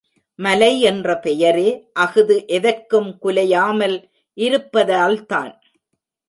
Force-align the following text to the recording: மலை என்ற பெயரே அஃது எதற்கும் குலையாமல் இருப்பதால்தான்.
மலை 0.39 0.81
என்ற 0.81 1.19
பெயரே 1.19 1.67
அஃது 1.99 2.35
எதற்கும் 2.47 3.19
குலையாமல் 3.21 3.97
இருப்பதால்தான். 4.37 5.53